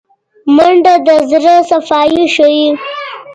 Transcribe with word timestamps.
منډه 0.55 0.93
د 1.05 1.07
زړه 1.29 1.55
صفايي 1.69 2.25
ښيي 2.33 2.67